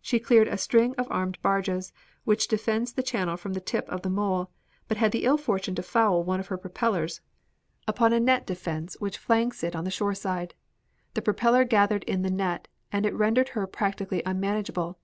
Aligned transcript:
She 0.00 0.18
cleared 0.18 0.48
a 0.48 0.58
string 0.58 0.92
of 0.96 1.06
armed 1.08 1.40
barges, 1.40 1.92
which 2.24 2.48
defends 2.48 2.92
the 2.94 3.02
channel 3.04 3.36
from 3.36 3.52
the 3.52 3.60
tip 3.60 3.88
of 3.88 4.02
the 4.02 4.10
mole, 4.10 4.50
but 4.88 4.96
had 4.96 5.12
the 5.12 5.22
ill 5.22 5.36
fortune 5.36 5.76
to 5.76 5.84
foul 5.84 6.24
one 6.24 6.40
of 6.40 6.48
her 6.48 6.58
propellers 6.58 7.20
upon 7.86 8.12
a 8.12 8.18
net 8.18 8.44
defense 8.44 8.96
which 8.98 9.16
flanks 9.18 9.62
it 9.62 9.76
on 9.76 9.84
the 9.84 9.90
shore 9.92 10.16
side. 10.16 10.54
The 11.14 11.22
propeller 11.22 11.64
gathered 11.64 12.02
in 12.02 12.22
the 12.22 12.28
net 12.30 12.66
and 12.90 13.06
it 13.06 13.14
rendered 13.14 13.50
her 13.50 13.68
practically 13.68 14.20
unmanageable. 14.26 14.98